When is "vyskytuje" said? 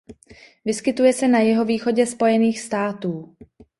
0.65-1.13